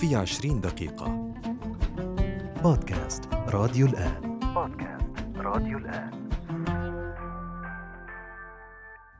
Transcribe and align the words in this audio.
في 0.00 0.16
عشرين 0.16 0.60
دقيقة. 0.60 1.32
بودكاست 2.62 3.24
راديو 3.32 3.86
الآن. 3.86 4.38
بودكاست 4.54 5.36
راديو 5.36 5.78
الآن. 5.78 6.30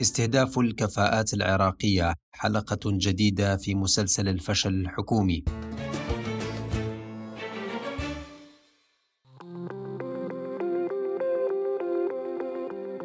استهداف 0.01 0.59
الكفاءات 0.59 1.35
العراقية 1.35 2.15
حلقة 2.33 2.79
جديدة 2.87 3.57
في 3.57 3.75
مسلسل 3.75 4.29
الفشل 4.29 4.75
الحكومي. 4.75 5.45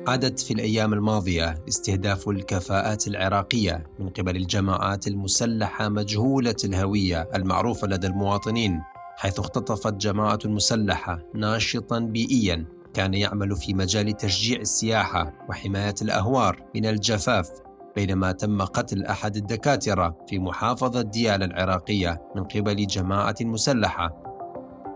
عادت 0.08 0.40
في 0.40 0.54
الأيام 0.54 0.94
الماضية 0.94 1.64
استهداف 1.68 2.30
الكفاءات 2.30 3.08
العراقية 3.08 3.84
من 4.00 4.10
قبل 4.10 4.36
الجماعات 4.36 5.08
المسلحة 5.08 5.90
مجهولة 5.90 6.56
الهوية 6.64 7.30
المعروفة 7.36 7.88
لدى 7.88 8.08
المواطنين 8.08 8.82
حيث 9.18 9.40
اختطفت 9.40 9.94
جماعة 9.94 10.40
مسلحة 10.46 11.20
ناشطا 11.36 12.00
بيئيا 12.00 12.66
كان 12.94 13.14
يعمل 13.14 13.56
في 13.56 13.74
مجال 13.74 14.18
تشجيع 14.18 14.60
السياحة 14.60 15.34
وحماية 15.50 15.96
الأهوار 16.02 16.64
من 16.76 16.86
الجفاف 16.86 17.50
بينما 17.96 18.32
تم 18.32 18.62
قتل 18.62 19.06
أحد 19.06 19.36
الدكاترة 19.36 20.18
في 20.30 20.40
محافظة 20.40 21.02
ديالى 21.02 21.46
العراقية 21.46 22.22
من 22.36 22.44
قبل 22.44 22.88
جماعة 22.88 23.36
مسلحة 23.42 24.25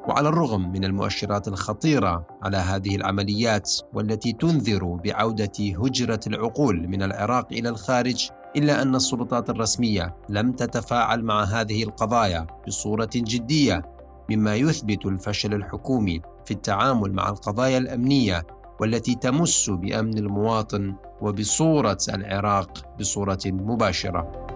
وعلى 0.08 0.30
الرغم 0.30 0.72
من 0.72 0.84
المؤشرات 0.86 1.48
الخطيرة 1.48 2.28
على 2.44 2.58
هذه 2.58 2.96
العمليات 2.96 3.72
والتي 3.94 4.32
تنذر 4.32 4.84
بعودة 4.84 5.52
هجرة 5.60 6.20
العقول 6.28 6.88
من 6.88 7.04
العراق 7.04 7.48
إلى 7.52 7.70
الخارج 7.70 8.30
إلا 8.56 8.82
أن 8.82 8.96
السلطات 8.96 9.50
الرسمية 9.50 10.16
لم 10.30 10.52
تتفاعل 10.52 11.24
مع 11.24 11.44
هذه 11.44 11.84
القضايا 11.84 12.48
بصورة 12.68 13.10
جدية 13.16 13.82
مما 14.30 14.56
يثبت 14.56 15.06
الفشل 15.06 15.54
الحكومي 15.54 16.22
في 16.46 16.52
التعامل 16.52 17.14
مع 17.14 17.30
القضايا 17.30 17.78
الأمنية 17.78 18.44
والتي 18.80 19.16
تمس 19.16 19.70
بأمن 19.70 20.18
المواطن 20.18 20.96
وبصورة 21.22 21.98
العراق 22.10 22.96
بصورة 23.00 23.40
مباشرة. 23.46 24.49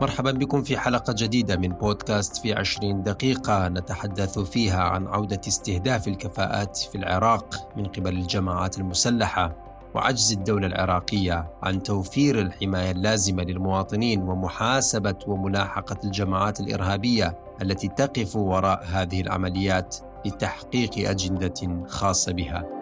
مرحبا 0.00 0.30
بكم 0.30 0.62
في 0.62 0.78
حلقة 0.78 1.14
جديدة 1.18 1.56
من 1.56 1.68
بودكاست 1.68 2.36
في 2.36 2.54
عشرين 2.54 3.02
دقيقة 3.02 3.68
نتحدث 3.68 4.38
فيها 4.38 4.82
عن 4.82 5.06
عودة 5.06 5.40
استهداف 5.48 6.08
الكفاءات 6.08 6.76
في 6.76 6.98
العراق 6.98 7.68
من 7.76 7.84
قبل 7.84 8.16
الجماعات 8.16 8.78
المسلحة 8.78 9.56
وعجز 9.94 10.32
الدولة 10.32 10.66
العراقية 10.66 11.50
عن 11.62 11.82
توفير 11.82 12.40
الحماية 12.40 12.90
اللازمة 12.90 13.42
للمواطنين 13.42 14.22
ومحاسبة 14.22 15.18
وملاحقة 15.26 15.96
الجماعات 16.04 16.60
الإرهابية 16.60 17.38
التي 17.62 17.88
تقف 17.88 18.36
وراء 18.36 18.84
هذه 18.84 19.20
العمليات 19.20 19.96
لتحقيق 20.26 21.10
أجندة 21.10 21.84
خاصة 21.86 22.32
بها. 22.32 22.75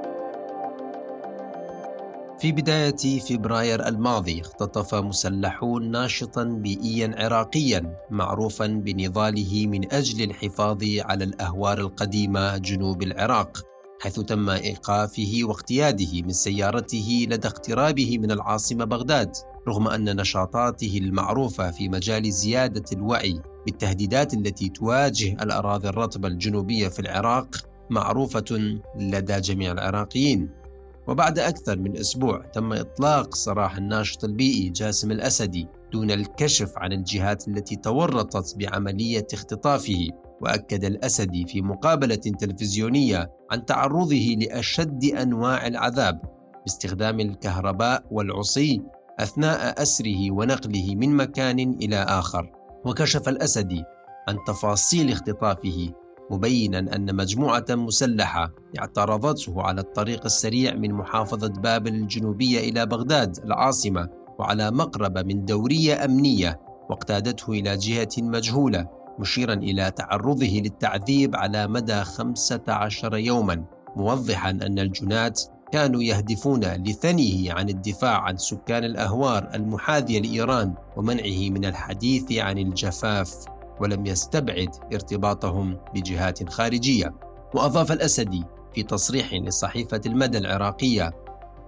في 2.45 2.53
بداية 2.53 3.21
فبراير 3.21 3.89
الماضي 3.89 4.41
اختطف 4.41 4.95
مسلحون 4.95 5.91
ناشطا 5.91 6.45
بيئيا 6.45 7.15
عراقيا 7.19 7.97
معروفا 8.11 8.67
بنضاله 8.67 9.67
من 9.67 9.93
أجل 9.93 10.25
الحفاظ 10.25 10.79
على 10.99 11.25
الأهوار 11.25 11.79
القديمة 11.79 12.57
جنوب 12.57 13.03
العراق 13.03 13.63
حيث 14.01 14.21
تم 14.21 14.51
إيقافه 14.51 15.41
واقتياده 15.43 16.23
من 16.23 16.33
سيارته 16.33 17.27
لدى 17.31 17.49
اقترابه 17.49 18.19
من 18.19 18.31
العاصمة 18.31 18.85
بغداد 18.85 19.33
رغم 19.69 19.89
أن 19.89 20.17
نشاطاته 20.17 20.99
المعروفة 21.03 21.71
في 21.71 21.89
مجال 21.89 22.33
زيادة 22.33 22.85
الوعي 22.93 23.41
بالتهديدات 23.67 24.35
التي 24.35 24.69
تواجه 24.69 25.33
الأراضي 25.33 25.89
الرطبة 25.89 26.29
الجنوبية 26.29 26.89
في 26.89 26.99
العراق 26.99 27.57
معروفة 27.91 28.79
لدى 28.97 29.41
جميع 29.41 29.73
العراقيين. 29.73 30.64
وبعد 31.09 31.39
أكثر 31.39 31.79
من 31.79 31.97
أسبوع 31.97 32.47
تم 32.47 32.73
إطلاق 32.73 33.35
سراح 33.35 33.77
الناشط 33.77 34.25
البيئي 34.25 34.69
جاسم 34.69 35.11
الأسدي 35.11 35.69
دون 35.93 36.11
الكشف 36.11 36.73
عن 36.77 36.93
الجهات 36.93 37.49
التي 37.49 37.77
تورطت 37.77 38.57
بعملية 38.59 39.27
اختطافه 39.33 40.09
وأكد 40.41 40.85
الأسدي 40.85 41.47
في 41.47 41.63
مقابلة 41.63 42.15
تلفزيونية 42.15 43.31
عن 43.51 43.65
تعرضه 43.65 44.37
لأشد 44.39 45.05
أنواع 45.05 45.67
العذاب 45.67 46.21
باستخدام 46.67 47.21
الكهرباء 47.21 48.05
والعصي 48.11 48.83
أثناء 49.21 49.83
أسره 49.83 50.31
ونقله 50.31 50.95
من 50.95 51.17
مكان 51.17 51.61
إلى 51.61 51.97
آخر. 51.97 52.53
وكشف 52.85 53.29
الأسدي 53.29 53.85
عن 54.29 54.39
تفاصيل 54.47 55.11
اختطافه 55.13 55.93
مبينا 56.31 56.79
أن 56.79 57.17
مجموعة 57.17 57.65
مسلحة 57.71 58.51
اعترضته 58.79 59.63
على 59.63 59.81
الطريق 59.81 60.25
السريع 60.25 60.75
من 60.75 60.93
محافظة 60.93 61.49
بابل 61.49 61.95
الجنوبية 61.95 62.59
إلى 62.71 62.87
بغداد 62.87 63.39
العاصمة 63.45 64.09
وعلى 64.39 64.71
مقربة 64.71 65.23
من 65.23 65.45
دورية 65.45 66.05
أمنية 66.05 66.61
واقتادته 66.91 67.51
إلى 67.51 67.77
جهة 67.77 68.09
مجهولة 68.19 68.89
مشيرا 69.19 69.55
إلى 69.55 69.91
تعرضه 69.91 70.61
للتعذيب 70.61 71.37
على 71.37 71.67
مدى 71.67 72.05
15 72.05 73.17
يوما 73.17 73.65
موضحا 73.97 74.51
أن 74.51 74.79
الجنات 74.79 75.41
كانوا 75.73 76.03
يهدفون 76.03 76.61
لثنيه 76.61 77.53
عن 77.53 77.69
الدفاع 77.69 78.21
عن 78.21 78.37
سكان 78.37 78.85
الأهوار 78.85 79.51
المحاذية 79.55 80.21
لإيران 80.21 80.75
ومنعه 80.97 81.51
من 81.51 81.65
الحديث 81.65 82.33
عن 82.33 82.59
الجفاف. 82.59 83.45
ولم 83.81 84.07
يستبعد 84.07 84.77
ارتباطهم 84.95 85.79
بجهات 85.95 86.49
خارجية. 86.51 87.15
وأضاف 87.55 87.93
الأسدي 87.93 88.45
في 88.75 88.83
تصريح 88.83 89.35
لصحيفة 89.35 90.01
المدى 90.07 90.39
العراقية 90.39 91.13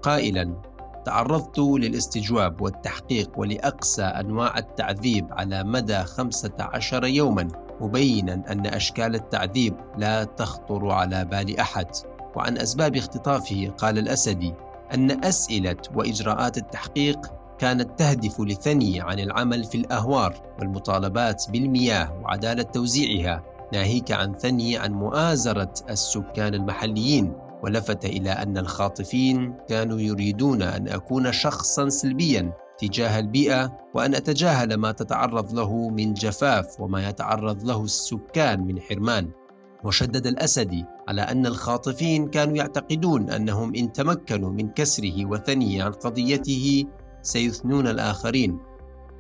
قائلا 0.03 0.63
تعرضت 1.05 1.59
للاستجواب 1.59 2.61
والتحقيق 2.61 3.31
ولأقصى 3.37 4.03
أنواع 4.03 4.59
التعذيب 4.59 5.27
على 5.31 5.65
مدى 5.65 5.99
15 5.99 7.05
يوما 7.05 7.49
مبينا 7.81 8.53
أن 8.53 8.67
أشكال 8.67 9.15
التعذيب 9.15 9.75
لا 9.99 10.25
تخطر 10.25 10.91
على 10.91 11.25
بال 11.25 11.61
أحد. 11.61 11.87
وعن 12.37 12.59
أسباب 12.59 12.97
اختطافه 12.97 13.69
قال 13.79 13.99
الأسدي 13.99 14.55
أن 14.95 15.25
أسئلة 15.25 15.77
وإجراءات 15.95 16.59
التحقيق 16.59 17.36
كانت 17.59 17.99
تهدف 17.99 18.41
لثني 18.41 19.01
عن 19.01 19.19
العمل 19.19 19.65
في 19.65 19.79
الأهوار 19.79 20.35
والمطالبات 20.59 21.45
بالمياه 21.51 22.21
وعدالة 22.23 22.63
توزيعها 22.63 23.45
ناهيك 23.73 24.13
عن 24.13 24.35
ثني 24.35 24.77
عن 24.77 24.93
مؤازرة 24.93 25.73
السكان 25.91 26.55
المحليين. 26.55 27.33
ولفت 27.63 28.05
إلى 28.05 28.31
أن 28.31 28.59
الخاطفين 28.59 29.55
كانوا 29.69 30.01
يريدون 30.01 30.63
أن 30.63 30.89
أكون 30.89 31.33
شخصا 31.33 31.89
سلبيا 31.89 32.53
تجاه 32.79 33.19
البيئة 33.19 33.79
وأن 33.95 34.15
أتجاهل 34.15 34.75
ما 34.75 34.93
تتعرض 34.93 35.53
له 35.53 35.89
من 35.89 36.15
جفاف 36.15 36.81
وما 36.81 37.09
يتعرض 37.09 37.65
له 37.65 37.85
السكان 37.85 38.61
من 38.61 38.81
حرمان. 38.81 39.31
وشدد 39.85 40.27
الأسدي 40.27 40.85
على 41.09 41.23
أن 41.23 41.47
الخاطفين 41.47 42.29
كانوا 42.29 42.57
يعتقدون 42.57 43.31
أنهم 43.31 43.75
إن 43.75 43.93
تمكنوا 43.93 44.51
من 44.51 44.69
كسره 44.69 45.27
وثنيه 45.27 45.83
عن 45.83 45.93
قضيته 45.93 46.85
سيثنون 47.27 47.87
الآخرين 47.87 48.59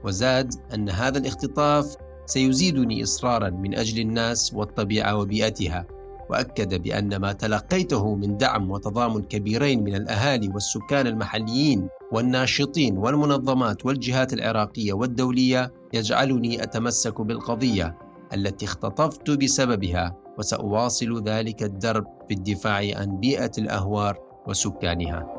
وزاد 0.04 0.54
أن 0.74 0.88
هذا 0.88 1.18
الاختطاف 1.18 1.96
سيزيدني 2.26 3.02
إصرارا 3.02 3.50
من 3.50 3.74
أجل 3.74 4.00
الناس 4.00 4.54
والطبيعة 4.54 5.16
وبيئتها 5.16 5.86
وأكد 6.30 6.82
بأن 6.82 7.16
ما 7.16 7.32
تلقيته 7.32 8.14
من 8.14 8.36
دعم 8.36 8.70
وتضامن 8.70 9.22
كبيرين 9.22 9.84
من 9.84 9.94
الأهالي 9.94 10.48
والسكان 10.48 11.06
المحليين 11.06 11.88
والناشطين 12.12 12.98
والمنظمات 12.98 13.86
والجهات 13.86 14.32
العراقية 14.32 14.92
والدولية 14.92 15.72
يجعلني 15.92 16.62
أتمسك 16.62 17.20
بالقضية 17.20 17.98
التي 18.34 18.64
اختطفت 18.64 19.30
بسببها 19.30 20.16
وسأواصل 20.38 21.22
ذلك 21.24 21.62
الدرب 21.62 22.06
في 22.28 22.34
الدفاع 22.34 22.76
عن 22.76 23.20
بيئة 23.20 23.52
الأهوار 23.58 24.18
وسكانها. 24.48 25.35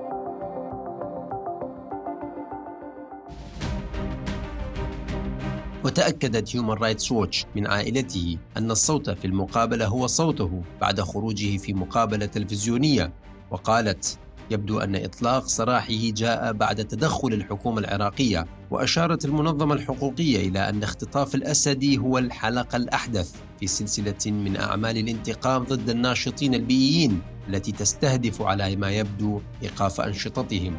وتأكدت 5.87 6.55
هيومان 6.55 6.77
رايتس 6.77 7.11
ووتش 7.11 7.45
من 7.55 7.67
عائلته 7.67 8.37
أن 8.57 8.71
الصوت 8.71 9.09
في 9.09 9.25
المقابلة 9.25 9.87
هو 9.87 10.07
صوته 10.07 10.61
بعد 10.81 11.01
خروجه 11.01 11.57
في 11.57 11.73
مقابلة 11.73 12.25
تلفزيونية 12.25 13.13
وقالت 13.51 14.19
يبدو 14.51 14.79
أن 14.79 14.95
إطلاق 14.95 15.47
سراحه 15.47 15.93
جاء 15.93 16.53
بعد 16.53 16.85
تدخل 16.85 17.33
الحكومة 17.33 17.79
العراقية 17.79 18.45
وأشارت 18.71 19.25
المنظمة 19.25 19.73
الحقوقية 19.73 20.47
إلى 20.47 20.69
أن 20.69 20.83
اختطاف 20.83 21.35
الأسدي 21.35 21.97
هو 21.97 22.17
الحلقة 22.17 22.75
الأحدث 22.75 23.31
في 23.59 23.67
سلسلة 23.67 24.31
من 24.31 24.57
أعمال 24.57 24.97
الانتقام 24.97 25.63
ضد 25.63 25.89
الناشطين 25.89 26.53
البيئيين 26.53 27.21
التي 27.49 27.71
تستهدف 27.71 28.41
على 28.41 28.75
ما 28.75 28.91
يبدو 28.91 29.41
إيقاف 29.63 30.01
أنشطتهم. 30.01 30.77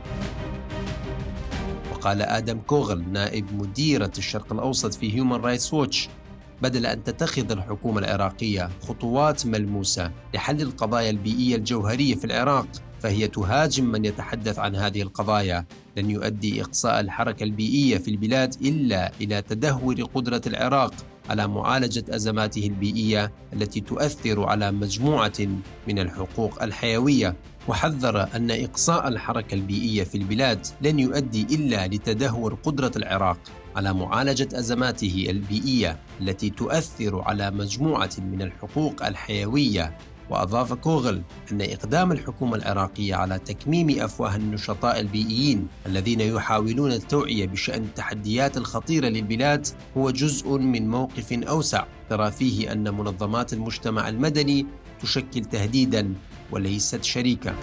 وقال 1.99 2.23
آدم 2.23 2.59
كوغل 2.61 3.05
نائب 3.13 3.47
مديرة 3.55 4.13
الشرق 4.19 4.53
الأوسط 4.53 4.95
في 4.95 5.15
هيومان 5.15 5.41
رايتس 5.41 5.75
ووتش 5.75 6.09
بدل 6.63 6.87
أن 6.87 7.05
تتخذ 7.05 7.53
الحكومة 7.53 7.99
العراقية 7.99 8.71
خطوات 8.83 9.47
ملموسة 9.47 10.11
لحل 10.35 10.63
القضايا 10.63 11.11
البيئية 11.11 11.57
الجوهرية 11.57 12.15
في 12.15 12.25
العراق 12.25 12.67
فهي 13.01 13.29
تهاجم 13.29 13.85
من 13.85 14.05
يتحدث 14.05 14.59
عن 14.59 14.77
هذه 14.77 15.03
القضايا. 15.03 15.65
لن 15.97 16.11
يؤدي 16.11 16.63
إقصاء 16.63 17.01
الحركة 17.01 17.45
البيئية 17.45 17.99
في 17.99 18.11
البلاد 18.11 18.55
إلا 18.63 19.13
إلى 19.21 19.43
تدهور 19.43 20.03
قدرة 20.03 20.43
العراق. 20.47 20.95
على 21.29 21.49
معالجة 21.49 22.05
أزماته 22.11 22.67
البيئية 22.67 23.33
التي 23.53 23.81
تؤثر 23.81 24.45
على 24.45 24.73
مجموعة 24.73 25.39
من 25.89 25.99
الحقوق 25.99 26.63
الحيوية. 26.63 27.37
وحذر 27.69 28.29
أن 28.37 28.51
إقصاء 28.51 29.09
الحركة 29.09 29.55
البيئية 29.55 30.05
في 30.05 30.19
البلاد 30.19 30.67
لن 30.83 30.99
يؤدي 30.99 31.43
إلا 31.43 31.87
لتدهور 31.87 32.55
قدرة 32.55 32.93
العراق 32.97 33.39
على 33.77 33.95
معالجة 33.95 34.49
أزماته 34.53 35.27
البيئية 35.31 35.99
التي 36.21 36.51
تؤثر 36.51 37.21
على 37.21 37.51
مجموعة 37.51 38.11
من 38.19 38.43
الحقوق 38.43 39.07
الحيوية 39.07 39.97
وأضاف 40.31 40.73
كوغل 40.73 41.23
أن 41.53 41.61
إقدام 41.61 42.13
الحكومة 42.13 42.57
العراقية 42.57 43.15
على 43.15 43.39
تكميم 43.39 44.03
أفواه 44.03 44.37
النشطاء 44.37 45.01
البيئيين 45.01 45.69
الذين 45.87 46.21
يحاولون 46.21 46.93
التوعية 46.93 47.47
بشأن 47.47 47.83
التحديات 47.83 48.57
الخطيرة 48.57 49.09
للبلاد 49.09 49.67
هو 49.97 50.11
جزء 50.11 50.59
من 50.59 50.89
موقف 50.89 51.33
أوسع 51.33 51.85
ترى 52.11 52.31
فيه 52.31 52.73
أن 52.73 52.95
منظمات 52.95 53.53
المجتمع 53.53 54.09
المدني 54.09 54.67
تشكل 55.01 55.45
تهديدا 55.45 56.15
وليست 56.53 57.05
شريكة 57.05 57.55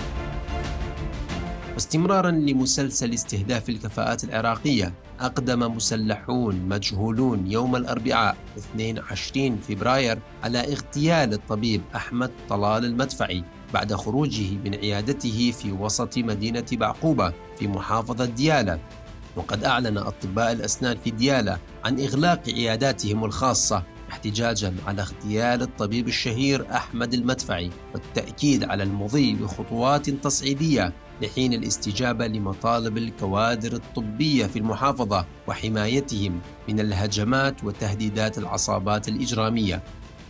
واستمرارا 1.74 2.32
لمسلسل 2.32 3.14
استهداف 3.14 3.70
الكفاءات 3.70 4.24
العراقية 4.24 4.94
أقدم 5.20 5.76
مسلحون 5.76 6.56
مجهولون 6.56 7.48
يوم 7.48 7.76
الأربعاء 7.76 8.38
22 8.58 9.58
فبراير 9.58 10.20
على 10.44 10.60
اغتيال 10.60 11.34
الطبيب 11.34 11.82
أحمد 11.96 12.32
طلال 12.50 12.86
المدفعي 12.86 13.44
بعد 13.74 13.94
خروجه 13.94 14.58
من 14.66 14.76
عيادته 14.76 15.52
في 15.52 15.72
وسط 15.72 16.18
مدينة 16.18 16.66
بعقوبة 16.72 17.34
في 17.60 17.68
محافظة 17.68 18.26
ديالى 18.26 18.80
وقد 19.36 19.64
أعلن 19.64 19.98
أطباء 19.98 20.52
الأسنان 20.52 20.98
في 20.98 21.12
ديالى 21.12 21.58
عن 21.86 22.00
إغلاق 22.00 22.42
عياداتهم 22.50 23.26
الخاصة 23.26 23.84
احتجاجا 24.12 24.74
على 24.88 25.02
اغتيال 25.02 25.62
الطبيب 25.62 26.08
الشهير 26.08 26.66
أحمد 26.72 27.14
المدفعي 27.14 27.70
والتأكيد 27.94 28.64
على 28.64 28.84
المضي 28.84 29.34
بخطوات 29.34 30.10
تصعيدية 30.10 30.94
لحين 31.22 31.54
الاستجابة 31.54 32.28
لمطالب 32.28 32.98
الكوادر 32.98 33.74
الطبية 33.74 34.46
في 34.46 34.60
المحافظة 34.60 35.26
وحمايتهم 35.48 36.40
من 36.70 36.80
الهجمات 36.80 37.64
وتهديدات 37.64 38.38
العصابات 38.38 39.08
الإجرامية. 39.08 39.84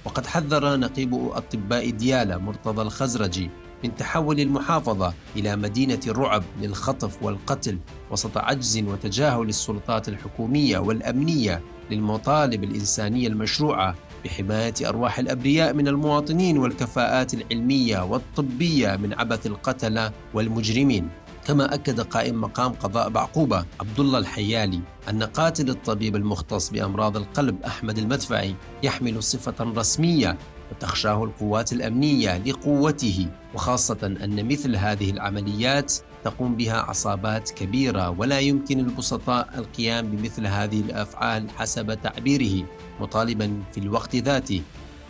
وقد 0.05 0.25
حذر 0.25 0.77
نقيب 0.77 1.13
أطباء 1.13 1.89
ديالى 1.89 2.37
مرتضى 2.37 2.81
الخزرجي 2.81 3.49
من 3.83 3.95
تحول 3.95 4.39
المحافظة 4.39 5.13
إلى 5.35 5.55
مدينة 5.55 5.99
الرعب 6.07 6.43
للخطف 6.61 7.23
والقتل 7.23 7.79
وسط 8.11 8.37
عجز 8.37 8.77
وتجاهل 8.77 9.49
السلطات 9.49 10.09
الحكومية 10.09 10.77
والأمنية 10.77 11.61
للمطالب 11.91 12.63
الإنسانية 12.63 13.27
المشروعة 13.27 13.95
بحماية 14.25 14.73
أرواح 14.81 15.19
الأبرياء 15.19 15.73
من 15.73 15.87
المواطنين 15.87 16.57
والكفاءات 16.57 17.33
العلمية 17.33 18.03
والطبية 18.03 18.95
من 18.95 19.13
عبث 19.13 19.47
القتلة 19.47 20.11
والمجرمين. 20.33 21.09
كما 21.47 21.73
أكد 21.73 21.99
قائم 22.01 22.41
مقام 22.41 22.73
قضاء 22.73 23.09
بعقوبة 23.09 23.65
عبد 23.79 23.99
الله 23.99 24.19
الحيالي 24.19 24.79
أن 25.09 25.23
قاتل 25.23 25.69
الطبيب 25.69 26.15
المختص 26.15 26.69
بأمراض 26.69 27.17
القلب 27.17 27.63
أحمد 27.63 27.97
المدفعي 27.97 28.55
يحمل 28.83 29.23
صفة 29.23 29.63
رسمية 29.63 30.37
وتخشاه 30.71 31.23
القوات 31.23 31.73
الأمنية 31.73 32.37
لقوته 32.37 33.27
وخاصة 33.53 33.97
أن 34.03 34.47
مثل 34.47 34.75
هذه 34.75 35.11
العمليات 35.11 35.93
تقوم 36.25 36.55
بها 36.55 36.77
عصابات 36.77 37.51
كبيرة 37.51 38.09
ولا 38.09 38.39
يمكن 38.39 38.79
البسطاء 38.79 39.49
القيام 39.57 40.07
بمثل 40.07 40.47
هذه 40.47 40.81
الأفعال 40.81 41.49
حسب 41.49 42.01
تعبيره 42.01 42.65
مطالبا 42.99 43.63
في 43.71 43.79
الوقت 43.79 44.15
ذاته. 44.15 44.61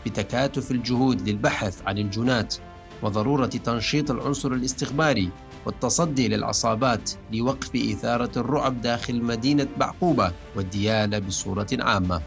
بتكاتف 0.05 0.71
الجهود 0.71 1.29
للبحث 1.29 1.81
عن 1.85 1.97
الجنات 1.97 2.55
وضرورة 3.03 3.45
تنشيط 3.45 4.11
العنصر 4.11 4.51
الاستخباري 4.51 5.29
والتصدي 5.65 6.27
للعصابات 6.27 7.11
لوقف 7.33 7.75
إثارة 7.75 8.31
الرعب 8.39 8.81
داخل 8.81 9.21
مدينة 9.23 9.67
بعقوبة 9.77 10.31
والديالة 10.55 11.19
بصورة 11.19 11.67
عامة. 11.79 12.21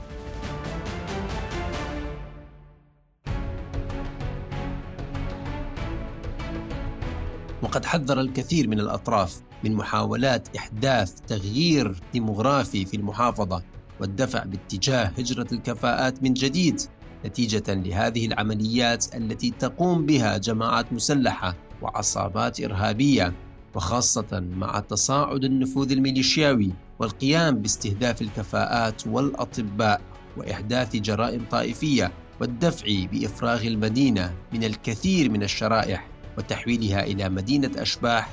وقد 7.68 7.84
حذر 7.84 8.20
الكثير 8.20 8.68
من 8.68 8.80
الأطراف 8.80 9.40
من 9.64 9.74
محاولات 9.74 10.56
إحداث 10.56 11.12
تغيير 11.26 12.00
ديموغرافي 12.12 12.84
في 12.84 12.96
المحافظة 12.96 13.62
والدفع 14.00 14.44
باتجاه 14.44 15.04
هجرة 15.04 15.46
الكفاءات 15.52 16.22
من 16.22 16.34
جديد 16.34 16.80
نتيجة 17.26 17.74
لهذه 17.74 18.26
العمليات 18.26 19.16
التي 19.16 19.50
تقوم 19.50 20.06
بها 20.06 20.38
جماعات 20.38 20.92
مسلحة 20.92 21.56
وعصابات 21.82 22.60
إرهابية 22.60 23.32
وخاصة 23.74 24.40
مع 24.56 24.80
تصاعد 24.80 25.44
النفوذ 25.44 25.92
الميليشياوي 25.92 26.72
والقيام 26.98 27.54
باستهداف 27.58 28.22
الكفاءات 28.22 29.06
والأطباء 29.06 30.00
وإحداث 30.36 30.96
جرائم 30.96 31.44
طائفية 31.50 32.12
والدفع 32.40 32.86
بإفراغ 33.12 33.66
المدينة 33.66 34.34
من 34.52 34.64
الكثير 34.64 35.30
من 35.30 35.42
الشرائح. 35.42 36.17
وتحويلها 36.38 37.04
إلى 37.04 37.28
مدينة 37.28 37.70
أشباح 37.76 38.30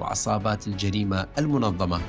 وعصابات 0.00 0.66
الجريمة 0.66 1.26
المنظمة. 1.38 2.00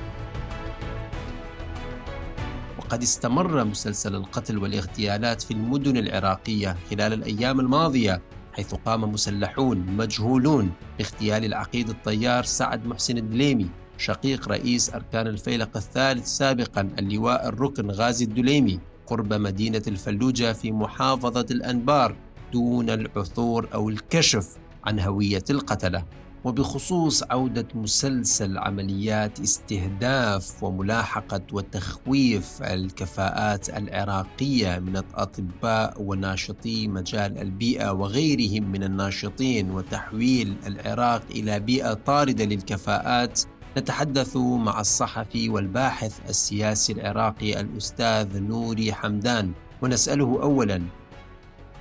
وقد 2.77 3.03
استمر 3.03 3.63
مسلسل 3.63 4.15
القتل 4.15 4.57
والاغتيالات 4.57 5.41
في 5.41 5.51
المدن 5.51 5.97
العراقية 5.97 6.77
خلال 6.89 7.13
الأيام 7.13 7.59
الماضية 7.59 8.21
حيث 8.53 8.73
قام 8.73 9.11
مسلحون 9.11 9.77
مجهولون 9.77 10.71
باغتيال 10.97 11.45
العقيد 11.45 11.89
الطيار 11.89 12.43
سعد 12.43 12.85
محسن 12.85 13.17
الدليمي 13.17 13.69
شقيق 13.97 14.47
رئيس 14.47 14.93
أركان 14.93 15.27
الفيلق 15.27 15.77
الثالث 15.77 16.27
سابقا 16.27 16.89
اللواء 16.99 17.47
الركن 17.47 17.91
غازي 17.91 18.25
الدليمي 18.25 18.79
قرب 19.07 19.33
مدينة 19.33 19.81
الفلوجة 19.87 20.53
في 20.53 20.71
محافظة 20.71 21.45
الأنبار 21.51 22.15
دون 22.53 22.89
العثور 22.89 23.67
أو 23.73 23.89
الكشف. 23.89 24.57
عن 24.85 24.99
هوية 24.99 25.43
القتلة 25.49 26.05
وبخصوص 26.43 27.23
عودة 27.23 27.67
مسلسل 27.75 28.57
عمليات 28.57 29.39
استهداف 29.39 30.63
وملاحقة 30.63 31.41
وتخويف 31.51 32.63
الكفاءات 32.63 33.69
العراقية 33.69 34.79
من 34.79 34.97
الأطباء 34.97 36.01
وناشطي 36.01 36.87
مجال 36.87 37.37
البيئة 37.37 37.91
وغيرهم 37.91 38.71
من 38.71 38.83
الناشطين 38.83 39.71
وتحويل 39.71 40.55
العراق 40.67 41.21
إلى 41.31 41.59
بيئة 41.59 41.93
طاردة 41.93 42.45
للكفاءات 42.45 43.41
نتحدث 43.77 44.37
مع 44.37 44.79
الصحفي 44.79 45.49
والباحث 45.49 46.19
السياسي 46.29 46.93
العراقي 46.93 47.59
الأستاذ 47.59 48.39
نوري 48.39 48.93
حمدان 48.93 49.51
ونسأله 49.81 50.39
أولاً 50.43 50.98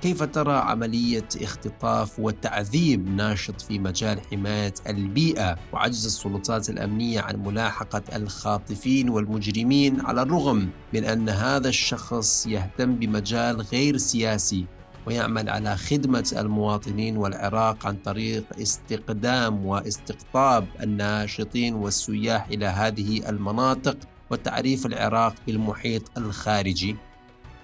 كيف 0.01 0.23
ترى 0.23 0.53
عملية 0.53 1.27
اختطاف 1.41 2.19
وتعذيب 2.19 3.09
ناشط 3.09 3.61
في 3.61 3.79
مجال 3.79 4.21
حماية 4.31 4.73
البيئة 4.87 5.57
وعجز 5.73 6.05
السلطات 6.05 6.69
الأمنية 6.69 7.21
عن 7.21 7.35
ملاحقة 7.35 8.03
الخاطفين 8.15 9.09
والمجرمين 9.09 10.01
على 10.01 10.21
الرغم 10.21 10.69
من 10.93 11.05
أن 11.05 11.29
هذا 11.29 11.69
الشخص 11.69 12.47
يهتم 12.47 12.95
بمجال 12.95 13.61
غير 13.61 13.97
سياسي 13.97 14.65
ويعمل 15.07 15.49
على 15.49 15.77
خدمة 15.77 16.31
المواطنين 16.37 17.17
والعراق 17.17 17.85
عن 17.85 17.95
طريق 17.95 18.43
استقدام 18.61 19.65
واستقطاب 19.65 20.67
الناشطين 20.81 21.73
والسياح 21.73 22.47
إلى 22.47 22.65
هذه 22.65 23.29
المناطق 23.29 23.97
وتعريف 24.29 24.85
العراق 24.85 25.35
بالمحيط 25.47 26.17
الخارجي. 26.17 26.95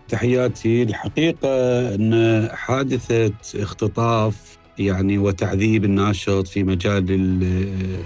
تحياتي 0.07 0.83
الحقيقة 0.83 1.49
أن 1.95 2.49
حادثة 2.53 3.33
اختطاف 3.55 4.57
يعني 4.79 5.17
وتعذيب 5.17 5.85
الناشط 5.85 6.47
في 6.47 6.63
مجال 6.63 7.05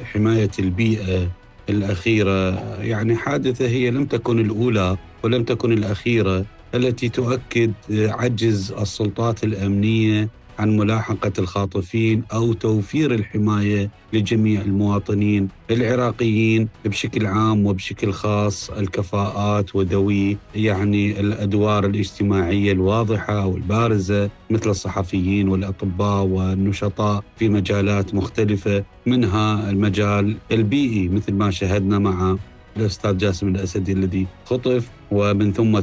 حماية 0.06 0.52
البيئة 0.60 1.32
الأخيرة 1.70 2.60
يعني 2.82 3.16
حادثة 3.16 3.68
هي 3.68 3.92
لم 3.92 4.06
تكن 4.06 4.40
الأولى 4.40 4.98
ولم 5.24 5.44
تكن 5.44 5.72
الأخيرة 5.72 6.46
التي 6.76 7.10
تؤكد 7.10 7.74
عجز 7.92 8.72
السلطات 8.72 9.44
الأمنية 9.44 10.30
عن 10.60 10.78
ملاحقة 10.78 11.32
الخاطفين 11.40 12.24
أو 12.34 12.54
توفير 12.54 13.14
الحماية 13.14 13.90
لجميع 14.14 14.62
المواطنين 14.62 15.48
العراقيين 15.72 16.68
بشكل 16.86 17.26
عام 17.26 17.66
وبشكل 17.66 18.12
خاص. 18.12 18.70
الكفاءات 18.70 19.76
وذوي 19.76 20.38
يعني 20.56 21.20
الأدوار 21.20 21.86
الاجتماعية 21.86 22.72
الواضحة 22.72 23.44
أو 23.44 23.58
البارزة 23.58 24.30
مثل 24.50 24.70
الصحفيين 24.70 25.50
والأطباء 25.50 26.24
والنشطاء 26.26 27.24
في 27.38 27.50
مجالات 27.50 28.16
مختلفة 28.16 28.84
منها 29.06 29.70
المجال 29.70 30.36
البيئي 30.52 31.08
مثل 31.10 31.34
ما 31.34 31.52
شاهدنا 31.52 32.00
مع 32.00 32.36
الأستاذ 32.78 33.18
جاسم 33.18 33.48
الأسدي 33.48 33.92
الذي 33.92 34.28
خطف. 34.46 34.99
ومن 35.12 35.54
ثم 35.54 35.82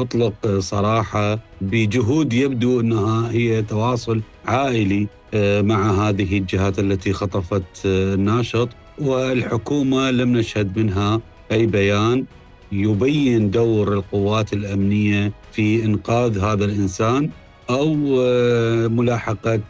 اطلق 0.00 0.58
صراحة 0.58 1.38
بجهود 1.60 2.32
يبدو 2.32 2.80
أنها 2.80 3.30
هي 3.30 3.62
تواصل 3.62 4.20
عائلي 4.46 5.06
آه، 5.34 5.62
مع 5.62 6.08
هذه 6.08 6.38
الجهات 6.38 6.78
التي 6.78 7.12
خطفت 7.12 7.86
آه، 7.86 8.14
الناشط 8.14 8.68
والحكومة 8.98 10.10
لم 10.10 10.36
نشهد 10.36 10.78
منها 10.78 11.20
أي 11.52 11.66
بيان 11.66 12.24
يبين 12.72 13.50
دور 13.50 13.92
القوات 13.92 14.52
الأمنية 14.52 15.32
في 15.52 15.84
إنقاذ 15.84 16.38
هذا 16.38 16.64
الإنسان 16.64 17.30
أو 17.70 17.96
آه، 18.20 18.86
ملاحقة 18.86 19.60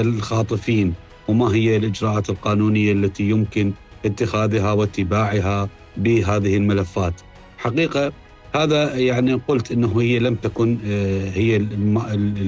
الخاطفين. 0.00 0.94
وما 1.28 1.54
هي 1.54 1.76
الإجراءات 1.76 2.30
القانونية 2.30 2.92
التي 2.92 3.22
يمكن 3.30 3.72
اتخاذها 4.04 4.72
واتباعها 4.72 5.68
بهذه 5.96 6.56
الملفات؟ 6.56 7.14
حقيقة 7.60 8.12
هذا 8.54 8.94
يعني 8.96 9.34
قلت 9.34 9.72
إنه 9.72 10.00
هي 10.00 10.18
لم 10.18 10.34
تكن 10.34 10.78
آه، 10.86 11.30
هي 11.30 11.66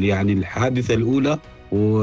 يعني 0.02 0.32
الحادثة 0.32 0.94
الأولى 0.94 1.38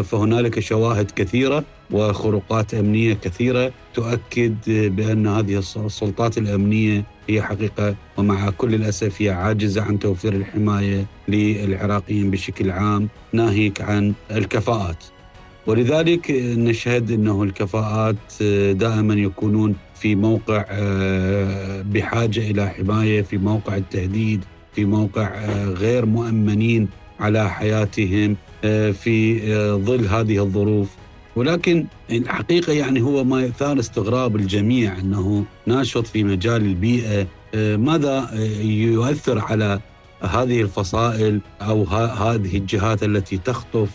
فهنالك 0.04 0.60
شواهد 0.60 1.12
كثيرة 1.12 1.64
وخروقات 1.92 2.74
أمنية 2.74 3.14
كثيرة 3.14 3.72
تؤكد 3.94 4.56
بأن 4.68 5.28
هذه 5.28 5.58
السلطات 5.60 6.38
الأمنية 6.38 7.04
هي 7.30 7.42
حقيقة 7.42 7.96
ومع 8.18 8.50
كل 8.50 8.76
الأسف 8.76 9.22
هي 9.22 9.30
عاجزة 9.30 9.82
عن 9.82 10.00
توفير 10.00 10.34
الحماية 10.34 11.06
للعراقيين 11.28 12.32
بشكل 12.32 12.72
عام 12.72 13.10
ناهيك 13.34 13.82
عن 13.82 14.14
الكفاءات. 14.32 15.04
ولذلك 15.68 16.32
نشهد 16.58 17.12
إنه 17.12 17.44
الكفاءات 17.44 18.16
آه، 18.42 18.72
دائما 18.72 19.14
يكونون 19.14 19.76
في 20.00 20.16
موقع 20.16 20.66
آه، 20.70 21.82
بحاجة 21.82 22.52
إلى 22.52 22.70
حماية 22.70 23.22
في 23.22 23.38
موقع 23.38 23.78
التهديد 23.78 24.46
في 24.74 24.86
موقع 24.86 25.28
آه، 25.28 25.66
غير 25.66 26.06
مؤمنين 26.06 26.90
على 27.20 27.50
حياتهم 27.50 28.38
آه، 28.64 28.92
في 28.92 29.40
ظل 29.76 30.06
هذه 30.06 30.44
الظروف. 30.44 30.90
ولكن 31.36 31.86
الحقيقة 32.12 32.74
يعني 32.74 33.02
هو 33.02 33.24
ما 33.24 33.42
يثار 33.42 33.80
استغراب 33.80 34.36
الجميع 34.36 35.00
أنه 35.00 35.46
ناشط 35.66 36.08
في 36.08 36.24
مجال 36.24 36.62
البيئة 36.66 37.28
ماذا 37.78 38.30
يؤثر 38.62 39.40
على 39.40 39.80
هذه 40.22 40.62
الفصائل 40.62 41.42
أو 41.62 41.84
هذه 41.84 42.58
الجهات 42.58 43.04
التي 43.04 43.38
تخطف 43.38 43.90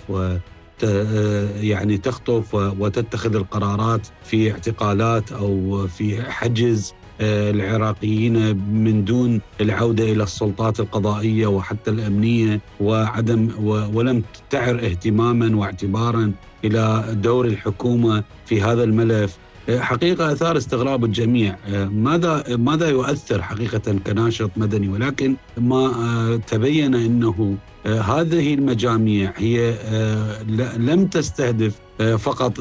يعني 1.61 1.99
تخطف 1.99 2.55
وتتخذ 2.55 3.35
القرارات 3.37 4.07
في 4.25 4.53
اعتقالات 4.53 5.33
أو 5.33 5.87
في 5.87 6.23
حجز 6.23 6.95
آه، 7.21 7.51
العراقيين 7.51 8.57
من 8.57 9.05
دون 9.05 9.41
العودة 9.61 10.05
إلى 10.05 10.23
السلطات 10.23 10.81
القضائية 10.81 11.47
وحتى 11.47 11.91
الأمنية 11.91 12.61
وعدم 12.81 13.49
ولم 13.95 14.23
تعر 14.51 14.75
اهتماما 14.75 15.57
واعتبارا 15.57 16.33
إلى 16.65 17.05
دور 17.23 17.47
الحكومة 17.47 18.25
في 18.47 18.63
هذا 18.63 18.85
الملف. 18.85 19.37
آه، 19.37 19.44
حقيقة 19.71 20.33
أثار 20.33 20.57
استغراب 20.57 21.05
الجميع. 21.05 21.57
آه، 21.69 21.85
ماذا 21.85 22.57
ماذا 22.57 22.89
يؤثر 22.89 23.43
حقيقة 23.43 23.99
كناشط 24.07 24.51
مدني؟ 24.57 24.89
ولكن 24.89 25.37
ما 25.59 26.41
تبين 26.47 26.95
أنه 26.95 27.57
آه، 27.87 28.01
هذه 28.01 28.55
المجاميع 28.55 29.33
هي 29.37 29.75
آه، 29.85 30.43
لم 30.77 31.07
تستهدف 31.07 31.75
آه، 32.01 32.17
فقط 32.17 32.61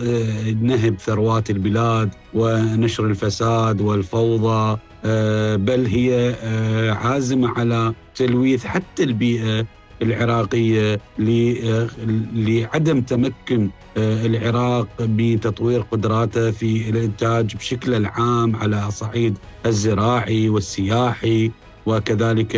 نهب 0.61 0.99
ثروات 0.99 1.49
البلاد 1.49 2.09
ونشر 2.33 3.05
الفساد 3.05 3.81
والفوضى 3.81 4.79
بل 5.57 5.85
هي 5.85 6.35
عازمة 7.03 7.59
على 7.59 7.93
تلويث 8.15 8.65
حتى 8.65 9.03
البيئة 9.03 9.65
العراقيه 10.01 10.99
لعدم 12.33 13.01
تمكن 13.01 13.69
العراق 13.97 14.87
بتطوير 14.99 15.81
قدراته 15.81 16.51
في 16.51 16.89
الإنتاج 16.89 17.55
بشكل 17.55 17.93
العام 17.93 18.55
على 18.55 18.91
صعيد 18.91 19.37
الزراعي 19.65 20.49
والسياحي 20.49 21.51
وكذلك 21.85 22.55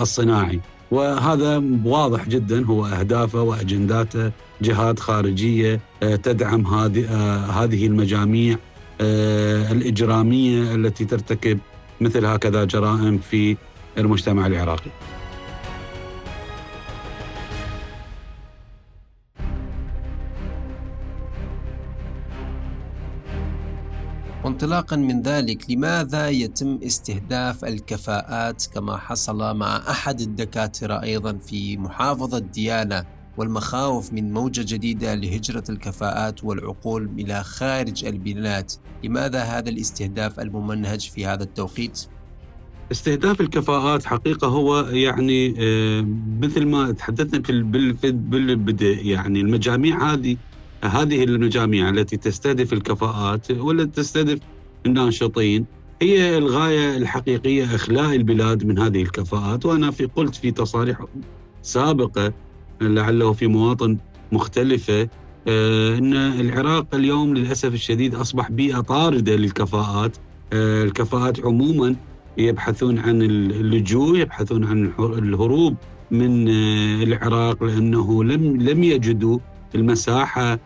الصناعي. 0.00 0.60
وهذا 0.90 1.62
واضح 1.84 2.28
جدا 2.28 2.66
هو 2.66 2.86
أهدافه 2.86 3.42
وأجنداته 3.42 4.32
جهات 4.62 5.00
خارجية 5.00 5.80
آه، 6.02 6.16
تدعم 6.16 6.66
هذه 6.66 7.06
آه، 7.84 7.86
المجاميع 7.86 8.56
آه، 9.00 9.72
الإجرامية 9.72 10.74
التي 10.74 11.04
ترتكب 11.04 11.58
مثل 12.00 12.26
هكذا 12.26 12.64
جرائم 12.64 13.18
في 13.18 13.56
المجتمع 13.98 14.46
العراقي. 14.46 14.90
وانطلاقا 24.56 24.96
من 24.96 25.22
ذلك 25.22 25.70
لماذا 25.70 26.28
يتم 26.28 26.78
استهداف 26.82 27.64
الكفاءات 27.64 28.66
كما 28.74 28.96
حصل 28.96 29.56
مع 29.56 29.76
أحد 29.76 30.20
الدكاترة 30.20 31.02
أيضا 31.02 31.38
في 31.38 31.76
محافظة 31.76 32.38
ديانه 32.38 33.04
والمخاوف 33.36 34.12
من 34.12 34.32
موجة 34.32 34.74
جديدة 34.74 35.14
لهجرة 35.14 35.64
الكفاءات 35.68 36.44
والعقول 36.44 37.10
إلى 37.18 37.42
خارج 37.42 38.04
البلاد، 38.04 38.70
لماذا 39.04 39.42
هذا 39.42 39.68
الاستهداف 39.68 40.40
الممنهج 40.40 41.00
في 41.00 41.26
هذا 41.26 41.42
التوقيت؟ 41.42 42.06
استهداف 42.92 43.40
الكفاءات 43.40 44.04
حقيقة 44.04 44.48
هو 44.48 44.80
يعني 44.80 45.54
آه، 45.58 46.06
مثل 46.40 46.66
ما 46.66 46.92
تحدثنا 46.92 47.42
في 47.42 47.52
بالبدء 48.12 49.06
يعني 49.06 49.40
المجاميع 49.40 50.12
هذه 50.12 50.36
هذه 50.84 51.24
المجاميع 51.24 51.88
التي 51.88 52.16
تستهدف 52.16 52.72
الكفاءات 52.72 53.50
والتي 53.50 54.02
تستهدف 54.02 54.38
الناشطين 54.86 55.66
هي 56.02 56.38
الغاية 56.38 56.96
الحقيقية 56.96 57.64
إخلاء 57.64 58.14
البلاد 58.14 58.64
من 58.64 58.78
هذه 58.78 59.02
الكفاءات. 59.02 59.66
وأنا 59.66 59.90
في 59.90 60.04
قلت 60.04 60.34
في 60.34 60.50
تصاريح 60.50 61.04
سابقة 61.62 62.32
لعله 62.80 63.32
في 63.32 63.46
مواطن 63.46 63.98
مختلفة 64.32 65.08
آه، 65.48 65.98
إن 65.98 66.14
العراق 66.14 66.94
اليوم 66.94 67.34
للأسف 67.34 67.74
الشديد 67.74 68.14
أصبح 68.14 68.50
بيئة 68.50 68.80
طاردة 68.80 69.36
للكفاءات. 69.36 70.16
آه، 70.52 70.84
الكفاءات 70.84 71.46
عموما 71.46 71.96
يبحثون 72.38 72.98
عن 72.98 73.22
اللجوء 73.22 74.18
يبحثون 74.18 74.64
عن 74.64 74.92
الهروب 74.98 75.76
من 76.10 76.48
آه، 76.48 77.02
العراق 77.02 77.64
لأنه 77.64 78.24
لم 78.24 78.56
لم 78.56 78.84
يجدوا 78.84 79.38
المساحة 79.74 80.52
آه، 80.52 80.58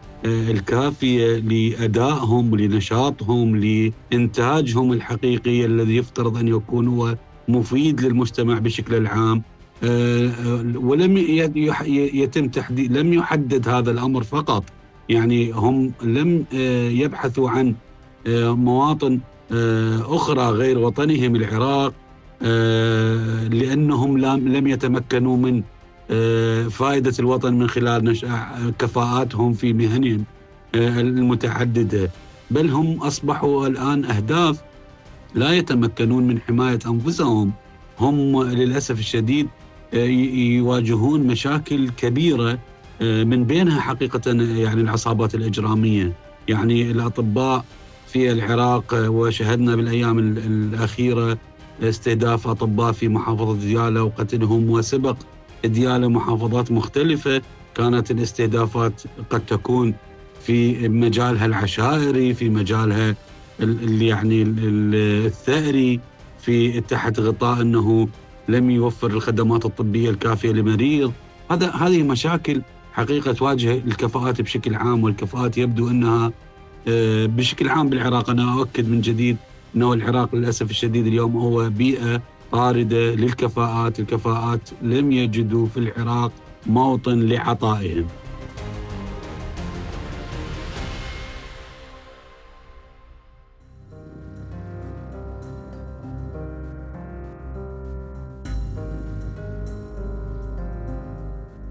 الكافية 0.51 1.37
لأدائهم 1.37 2.53
ولنشاطهم 2.53 3.57
لإنتاجهم 3.57 4.93
الحقيقي 4.93 5.65
الذي 5.65 5.97
يفترض 5.97 6.37
أن 6.37 6.49
يكون 6.49 6.89
هو 6.89 7.17
مفيد 7.49 8.01
للمجتمع 8.01 8.59
بشكل 8.59 8.95
العام 8.95 9.43
آه، 9.85 10.29
آه، 10.29 10.65
ولم 10.75 11.17
يتم 12.15 12.49
تحديد 12.49 12.97
لم 12.97 13.13
يحدد 13.13 13.69
هذا 13.69 13.91
الأمر 13.91 14.23
فقط. 14.23 14.65
يعني 15.09 15.53
هم 15.53 15.93
لم 16.03 16.45
يبحثوا 16.91 17.51
عن 17.51 17.75
مواطن 18.27 19.21
أخرى 20.03 20.51
غير 20.51 20.79
وطنهم 20.79 21.37
العراق 21.37 21.93
لأنهم 23.53 24.19
لم 24.49 24.67
يتمكنوا 24.67 25.37
من 25.37 25.57
آه، 25.59 25.80
فائدة 26.71 27.13
الوطن 27.19 27.55
من 27.55 27.69
خلال 27.69 28.17
كفاءاتهم 28.79 29.53
في 29.53 29.73
مهنهم 29.73 30.25
آه، 30.75 31.01
المتعددة. 31.01 32.11
بل 32.51 32.71
هم 32.71 33.03
أصبحوا 33.03 33.67
الآن 33.67 34.05
أهداف 34.05 34.61
لا 35.35 35.53
يتمكنون 35.53 36.27
من 36.27 36.41
حماية 36.41 36.79
أنفسهم. 36.87 37.53
هم 38.01 38.43
للأسف 38.43 38.99
الشديد 38.99 39.49
آه، 39.95 40.05
يواجهون 40.07 41.21
مشاكل 41.27 41.89
كبيرة 41.89 42.59
من 43.01 43.45
بينها 43.45 43.81
حقيقة 43.81 44.31
يعني 44.33 44.81
العصابات 44.81 45.35
الإجرامية. 45.35 46.13
يعني 46.49 46.91
الأطباء 46.91 47.65
في 48.07 48.33
العراق 48.33 48.95
وشهدنا 49.09 49.77
بالأيام 49.77 50.19
الأخيرة 50.19 51.39
استهداف 51.83 52.49
أطباء 52.49 52.93
في 52.93 53.09
محافظة 53.09 53.55
ديالى 53.55 54.01
وقتلهم 54.01 54.71
وسبق 54.71 55.17
ديالى 55.65 56.09
محافظات 56.09 56.73
مختلفة. 56.73 57.43
كانت 57.75 58.11
الاستهدافات 58.11 59.03
قد 59.31 59.47
تكون 59.47 59.95
في 60.43 60.89
مجالها 60.89 61.47
العشائري 61.47 62.35
في 62.35 62.49
مجالها 62.49 63.15
ال 63.61 64.03
يعني 64.03 64.43
الثأري 65.27 66.01
في 66.41 66.81
تحت 66.81 67.21
غطاء 67.21 67.63
أنه 67.63 68.09
لم 68.49 68.71
يوفر 68.71 69.07
الخدمات 69.07 69.65
الطبية 69.65 70.11
الكافية 70.11 70.53
لمريض. 70.53 71.13
هذا 71.51 71.71
هذه 71.71 72.03
مشاكل 72.03 72.63
حقيقة 72.93 73.33
تواجه 73.33 73.75
الكفاءات 73.75 74.41
بشكل 74.41 74.75
عام 74.75 75.05
والكفاءات 75.05 75.59
يبدو 75.59 75.89
أنها 75.91 76.33
آه، 76.89 77.27
بشكل 77.27 77.69
عام 77.69 77.89
بالعراق. 77.89 78.31
أنا 78.31 78.55
أؤكد 78.55 78.89
من 78.89 79.01
جديد 79.01 79.37
أنه 79.77 79.93
العراق 79.93 80.35
للأسف 80.35 80.71
الشديد 80.71 81.07
اليوم 81.07 81.37
هو 81.37 81.71
بيئة 81.71 82.23
طارده 82.53 83.15
للكفاءات، 83.15 84.01
الكفاءات 84.01 84.71
لم 84.83 85.13
يجدوا 85.13 85.67
في 85.67 85.77
العراق 85.77 86.33
موطن 86.67 87.21
لعطائهم. 87.21 88.07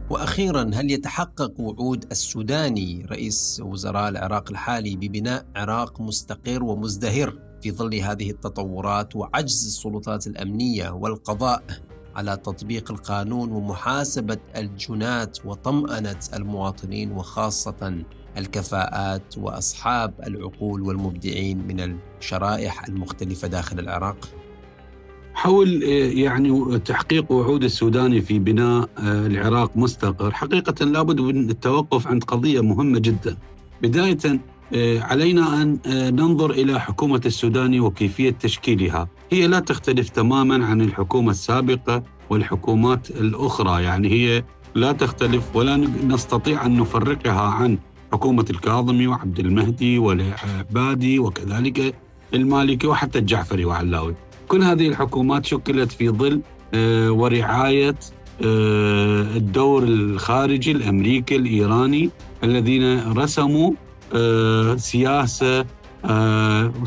وأخيرا 0.10 0.72
هل 0.74 0.92
يتحقق 0.92 1.60
وعود 1.60 2.06
السوداني 2.12 3.06
رئيس 3.12 3.62
وزراء 3.66 4.10
العراق 4.10 4.52
الحالي 4.52 4.96
ببناء 4.96 5.46
عراق 5.56 6.02
مستقر 6.02 6.64
ومزدهر 6.64 7.49
في 7.62 7.72
ظل 7.72 7.96
هذه 7.96 8.32
التطورات 8.32 9.16
وعجز 9.16 9.66
السلطات 9.66 10.28
الأمنية 10.28 10.90
والقضاء 10.90 11.64
على 12.16 12.38
تطبيق 12.38 12.92
القانون 12.92 13.52
ومحاسبة 13.52 14.38
الجنات 14.56 15.46
وطمأنة 15.46 16.20
المواطنين 16.34 17.12
وخاصة 17.12 18.04
الكفاءات 18.38 19.38
وأصحاب 19.38 20.14
العقول 20.28 20.82
والمبدعين 20.82 21.68
من 21.68 21.98
الشرائح 22.20 22.88
المختلفة 22.88 23.48
داخل 23.48 23.80
العراق؟ 23.80 24.30
حول 25.34 25.84
آه، 25.84 25.88
يعني 26.12 26.80
تحقيق 26.80 27.32
وعود 27.32 27.64
السوداني 27.64 28.22
في 28.22 28.40
بناء 28.40 28.90
آه، 28.98 29.28
العراق 29.28 29.78
مستقر 29.78 30.32
حقيقة 30.32 30.86
لابد 30.86 31.22
من 31.22 31.50
التوقف 31.50 32.08
عند 32.08 32.24
قضية 32.24 32.62
مهمة 32.62 33.00
جدا 33.00 33.38
بداية 33.82 34.18
آه، 34.26 34.40
علينا 34.76 35.62
أن 35.62 35.80
ننظر 36.16 36.52
إلى 36.52 36.80
حكومة 36.80 37.22
السوداني 37.26 37.80
وكيفية 37.80 38.30
تشكيلها. 38.30 39.08
هي 39.32 39.48
لا 39.48 39.60
تختلف 39.60 40.10
تماما 40.10 40.66
عن 40.66 40.82
الحكومة 40.82 41.32
السابقة 41.32 42.04
والحكومات 42.30 43.10
الأخرى. 43.10 43.84
يعني 43.84 44.10
هي 44.10 44.44
لا 44.76 44.92
تختلف 44.92 45.56
ولا 45.56 45.78
نستطيع 46.08 46.66
أن 46.66 46.78
نفرقها 46.78 47.42
عن 47.42 47.78
حكومة 48.14 48.46
الكاظمي 48.50 49.08
وعبد 49.08 49.40
المهدي 49.40 49.98
والعبادي 50.00 51.20
وكذلك 51.20 51.96
المالكي 52.34 52.88
وحتى 52.88 53.20
الجعفري 53.20 53.66
وعلاوي. 53.66 54.16
كل 54.48 54.64
هذه 54.64 54.88
الحكومات 54.88 55.46
شكلت 55.46 55.92
في 55.92 56.10
ظل 56.10 56.42
آه، 56.74 57.12
ورعاية 57.12 57.96
آه، 58.46 59.22
الدور 59.36 59.84
الخارجي 59.84 60.72
الأمريكي 60.72 61.36
الإيراني 61.36 62.10
الذين 62.44 63.14
رسموا 63.14 63.72
آه، 63.72 63.74
سياسة 64.78 65.66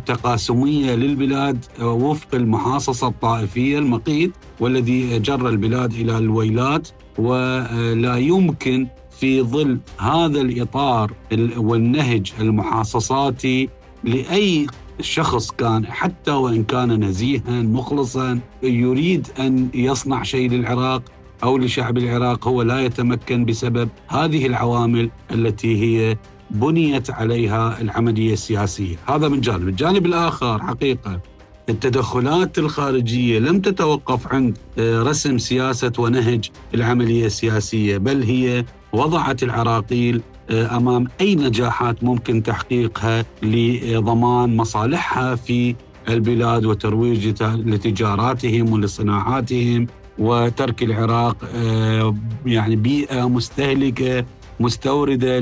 تقاسمية 0.07 0.95
للبلاد 0.95 1.65
وفق 1.81 2.35
المحاصصة 2.35 3.09
الطائفية 3.09 3.79
المقيت 3.79 4.33
والذي 4.61 5.19
جر 5.19 5.49
البلاد 5.49 5.93
إلى 5.93 6.19
الويلات 6.19 6.89
ولا 7.19 8.17
يمكن 8.17 8.87
في 9.11 9.43
ظل 9.43 9.79
هذا 9.99 10.41
الإطار 10.41 11.13
والنهج 11.57 12.33
المحاصصاتي 12.41 13.69
لأي 14.05 14.67
الشخص 15.01 15.51
كان 15.51 15.87
حتى 15.87 16.31
وإن 16.31 16.65
كان 16.65 17.05
نزيها 17.05 17.63
مخلصا 17.63 18.41
يريد 18.63 19.29
أن 19.39 19.69
يصنع 19.75 20.23
شيء 20.23 20.51
للعراق 20.51 21.03
أو 21.43 21.59
لشعب 21.59 21.99
العراق 21.99 22.49
هو 22.49 22.63
لا 22.63 22.81
يتمكن 22.81 23.45
بسبب 23.45 23.89
هذه 24.09 24.47
العوامل 24.47 25.11
التي 25.31 25.83
هي 25.83 26.17
بنيت 26.53 27.11
عليها 27.11 27.81
العملية 27.81 28.33
السياسية، 28.33 28.97
هذا 29.09 29.29
من 29.29 29.41
جانب، 29.41 29.69
الجانب 29.69 30.07
الآخر 30.07 30.63
حقيقة 30.63 31.21
التدخلات 31.69 32.59
الخارجية 32.59 33.39
لم 33.39 33.61
تتوقف 33.61 34.35
عند 34.35 34.59
آه، 34.79 35.03
رسم 35.03 35.39
سياسة 35.39 35.93
ونهج 35.99 36.51
العملية 36.75 37.27
السياسية، 37.27 37.99
بل 37.99 38.23
هي 38.23 38.65
وضعت 38.93 39.43
العراقيل 39.43 40.21
آه، 40.51 40.77
أمام 40.77 41.07
أي 41.21 41.35
نجاحات 41.35 42.05
ممكن 42.05 42.43
تحقيقها 42.43 43.25
لضمان 43.43 44.57
مصالحها 44.57 45.35
في 45.35 45.75
البلاد 46.09 46.65
وترويج 46.65 47.43
لتجاراتهم 47.43 48.73
ولصناعاتهم 48.73 49.87
وترك 50.19 50.83
العراق 50.83 51.37
آه، 51.55 52.17
يعني 52.47 52.77
بيئة 52.77 53.29
مستهلكة 53.29 54.25
مستوردة 54.61 55.39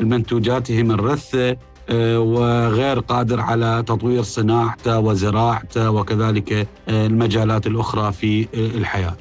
لمنتوجاتهم 0.00 0.90
الرثه 0.90 1.56
آه، 1.90 2.18
وغير 2.20 3.00
قادر 3.00 3.40
على 3.40 3.84
تطوير 3.86 4.22
صناعته 4.22 4.98
وزراعته 4.98 5.90
وكذلك 5.90 6.68
المجالات 6.88 7.66
الأخرى 7.66 8.12
في 8.12 8.48
الحياة. 8.54 9.16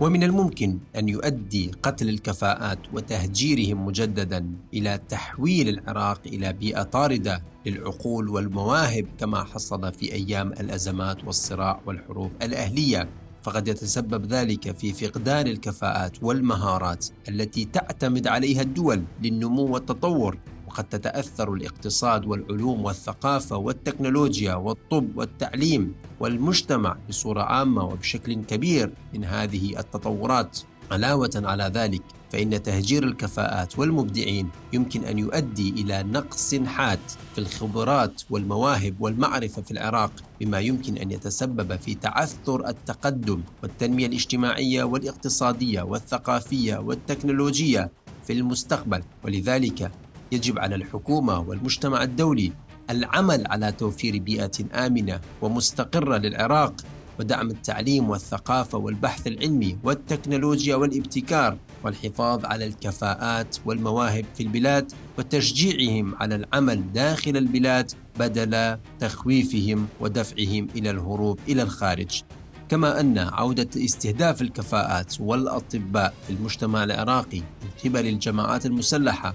ومن 0.00 0.22
الممكن 0.22 0.78
أن 0.96 1.08
يؤدي 1.08 1.70
قتل 1.82 2.08
الكفاءات 2.08 2.78
وتهجيرهم 2.92 3.86
مجددا 3.86 4.46
إلى 4.74 5.00
تحويل 5.08 5.68
العراق 5.68 6.20
إلى 6.26 6.52
بيئة 6.52 6.82
طاردة 6.82 7.42
للعقول 7.66 8.28
والمواهب 8.28 9.06
كما 9.18 9.44
حصل 9.44 9.92
في 9.92 10.12
أيام 10.12 10.52
الأزمات 10.52 11.24
والصراع 11.24 11.80
والحروب 11.86 12.32
الأهلية. 12.42 13.08
فقد 13.42 13.68
يتسبب 13.68 14.26
ذلك 14.26 14.76
في 14.78 14.92
فقدان 14.92 15.46
الكفاءات 15.46 16.22
والمهارات 16.22 17.06
التي 17.28 17.64
تعتمد 17.64 18.26
عليها 18.26 18.62
الدول 18.62 19.04
للنمو 19.22 19.66
والتطور. 19.66 20.38
وقد 20.74 20.84
تتأثر 20.84 21.52
الاقتصاد 21.52 22.26
والعلوم 22.26 22.84
والثقافة 22.84 23.56
والتكنولوجيا 23.56 24.54
والطب 24.54 25.16
والتعليم 25.16 25.94
والمجتمع 26.20 26.96
بصورة 27.08 27.42
عامة 27.42 27.84
وبشكل 27.84 28.34
كبير 28.34 28.92
من 29.14 29.24
هذه 29.24 29.78
التطورات. 29.78 30.58
علاوة 30.90 31.30
على 31.34 31.70
ذلك 31.74 32.02
فإن 32.32 32.62
تهجير 32.62 33.04
الكفاءات 33.04 33.78
والمبدعين 33.78 34.48
يمكن 34.72 35.04
أن 35.04 35.18
يؤدي 35.18 35.70
إلى 35.70 36.02
نقص 36.02 36.54
حاد 36.54 37.00
في 37.34 37.38
الخبرات 37.38 38.22
والمواهب 38.30 38.94
والمعرفة 39.00 39.62
في 39.62 39.70
العراق 39.70 40.12
بما 40.40 40.60
يمكن 40.60 40.96
أن 40.96 41.10
يتسبب 41.10 41.76
في 41.76 41.94
تعثر 41.94 42.68
التقدم 42.68 43.40
والتنمية 43.62 44.06
الاجتماعية 44.06 44.84
والاقتصادية 44.84 45.82
والثقافية 45.82 46.76
والتكنولوجية 46.76 47.90
في 48.26 48.32
المستقبل. 48.32 49.02
ولذلك 49.24 49.90
يجب 50.32 50.58
على 50.58 50.74
الحكومة 50.74 51.38
والمجتمع 51.40 52.02
الدولي 52.02 52.52
العمل 52.90 53.46
على 53.46 53.72
توفير 53.72 54.18
بيئة 54.18 54.86
آمنة 54.86 55.20
ومستقرة 55.42 56.16
للعراق 56.16 56.74
ودعم 57.20 57.50
التعليم 57.50 58.10
والثقافة 58.10 58.78
والبحث 58.78 59.26
العلمي 59.26 59.78
والتكنولوجيا 59.84 60.76
والابتكار 60.76 61.56
والحفاظ 61.84 62.44
على 62.44 62.66
الكفاءات 62.66 63.56
والمواهب 63.64 64.24
في 64.34 64.42
البلاد 64.42 64.92
وتشجيعهم 65.18 66.14
على 66.14 66.34
العمل 66.34 66.92
داخل 66.92 67.36
البلاد 67.36 67.92
بدل 68.18 68.78
تخويفهم 69.00 69.86
ودفعهم 70.00 70.68
إلى 70.76 70.90
الهروب 70.90 71.38
إلى 71.48 71.62
الخارج. 71.62 72.22
كما 72.68 73.00
أن 73.00 73.18
عودة 73.18 73.68
استهداف 73.76 74.42
الكفاءات 74.42 75.20
والأطباء 75.20 76.14
في 76.26 76.32
المجتمع 76.32 76.84
العراقي 76.84 77.38
من 77.38 77.68
قبل 77.84 78.06
الجماعات 78.06 78.66
المسلحة 78.66 79.34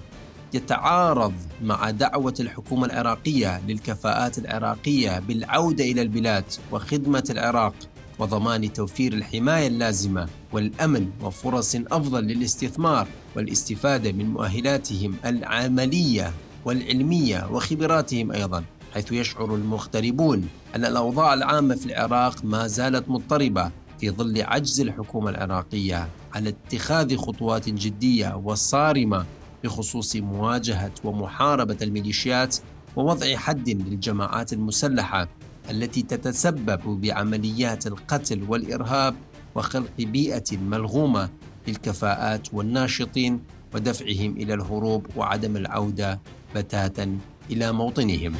يتعارض 0.54 1.32
مع 1.62 1.90
دعوة 1.90 2.34
الحكومة 2.40 2.86
العراقية 2.86 3.60
للكفاءات 3.68 4.38
العراقية 4.38 5.18
بالعودة 5.18 5.84
إلى 5.84 6.02
البلاد 6.02 6.44
وخدمة 6.72 7.24
العراق 7.30 7.74
وضمان 8.18 8.72
توفير 8.72 9.12
الحماية 9.12 9.66
اللازمة 9.66 10.28
والأمن 10.52 11.10
وفرص 11.22 11.74
أفضل 11.74 12.24
للاستثمار 12.24 13.08
والاستفادة 13.36 14.12
من 14.12 14.30
مؤهلاتهم 14.30 15.14
العملية 15.26 16.32
والعلمية 16.64 17.48
وخبراتهم 17.52 18.32
أيضا 18.32 18.64
حيث 18.94 19.12
يشعر 19.12 19.54
المغتربون 19.54 20.48
أن 20.76 20.84
الأوضاع 20.84 21.34
العامة 21.34 21.74
في 21.74 21.86
العراق 21.86 22.44
ما 22.44 22.66
زالت 22.66 23.08
مضطربة 23.08 23.70
في 24.00 24.10
ظل 24.10 24.42
عجز 24.42 24.80
الحكومة 24.80 25.30
العراقية 25.30 26.08
على 26.34 26.48
اتخاذ 26.48 27.16
خطوات 27.16 27.68
جدية 27.68 28.36
وصارمة 28.44 29.24
بخصوص 29.64 30.16
مواجهة 30.16 30.92
ومحاربة 31.04 31.76
الميليشيات 31.82 32.56
ووضع 32.96 33.36
حد 33.36 33.68
للجماعات 33.68 34.52
المسلحة 34.52 35.28
التي 35.70 36.02
تتسبب 36.02 37.00
بعمليات 37.00 37.86
القتل 37.86 38.42
والإرهاب 38.48 39.14
وخلق 39.54 39.90
بيئة 39.98 40.56
ملغومة 40.56 41.30
للكفاءات 41.68 42.54
والناشطين 42.54 43.40
ودفعهم 43.74 44.36
إلى 44.36 44.54
الهروب 44.54 45.06
وعدم 45.16 45.56
العودة 45.56 46.20
بتاتا 46.54 47.18
إلى 47.50 47.72
موطنهم. 47.72 48.32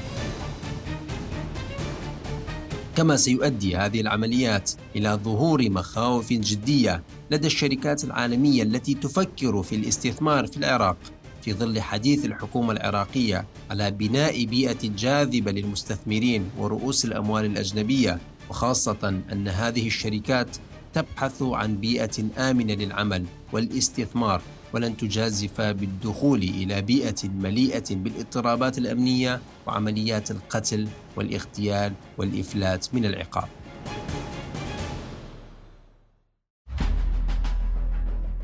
كما 3.00 3.16
سيؤدي 3.16 3.76
هذه 3.76 4.00
العمليات 4.00 4.70
إلى 4.96 5.18
ظهور 5.24 5.70
مخاوف 5.70 6.32
جدية 6.32 7.02
لدى 7.30 7.46
الشركات 7.46 8.04
العالمية 8.04 8.62
التي 8.62 8.94
تفكر 8.94 9.62
في 9.62 9.74
الاستثمار 9.74 10.46
في 10.46 10.56
العراق 10.56 10.96
في 11.42 11.52
ظل 11.52 11.80
حديث 11.80 12.24
الحكومة 12.24 12.72
العراقية 12.72 13.46
على 13.70 13.90
بناء 13.90 14.44
بيئة 14.44 14.88
جاذبة 14.98 15.52
للمستثمرين 15.52 16.50
ورؤوس 16.58 17.04
الأموال 17.04 17.44
الأجنبية 17.44 18.18
وخاصة 18.50 19.22
أن 19.32 19.48
هذه 19.48 19.86
الشركات 19.86 20.56
تبحث 20.94 21.42
عن 21.42 21.76
بيئة 21.76 22.24
آمنة 22.38 22.74
للعمل 22.74 23.24
والاستثمار 23.52 24.42
ولن 24.74 24.96
تجازف 24.96 25.60
بالدخول 25.60 26.42
إلى 26.42 26.82
بيئة 26.82 27.28
مليئة 27.28 27.84
بالإضطرابات 27.90 28.78
الأمنية 28.78 29.40
وعمليات 29.66 30.30
القتل 30.30 30.88
والاغتيال 31.20 31.92
والإفلات 32.18 32.94
من 32.94 33.04
العقاب 33.04 33.48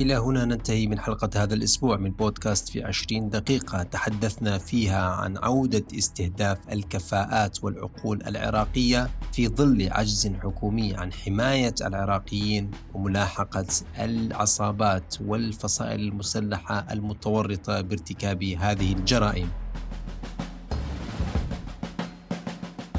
إلى 0.00 0.14
هنا 0.16 0.44
ننتهي 0.44 0.86
من 0.86 1.00
حلقة 1.00 1.42
هذا 1.42 1.54
الأسبوع 1.54 1.96
من 1.96 2.10
بودكاست 2.10 2.68
في 2.68 2.84
عشرين 2.84 3.28
دقيقة 3.28 3.82
تحدثنا 3.82 4.58
فيها 4.58 5.10
عن 5.10 5.36
عودة 5.36 5.84
استهداف 5.98 6.58
الكفاءات 6.72 7.64
والعقول 7.64 8.22
العراقية 8.26 9.10
في 9.32 9.48
ظل 9.48 9.88
عجز 9.92 10.26
حكومي 10.42 10.94
عن 10.96 11.12
حماية 11.12 11.74
العراقيين 11.80 12.70
وملاحقة 12.94 13.66
العصابات 13.98 15.14
والفصائل 15.20 16.00
المسلحة 16.00 16.86
المتورطة 16.90 17.80
بارتكاب 17.80 18.44
هذه 18.44 18.92
الجرائم. 18.92 19.50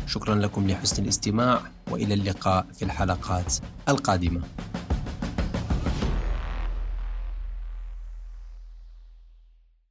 شكرا 0.07 0.35
لكم 0.35 0.67
لحسن 0.67 1.03
الاستماع 1.03 1.61
وإلى 1.91 2.13
اللقاء 2.13 2.65
في 2.73 2.85
الحلقات 2.85 3.53
القادمة. 3.89 4.41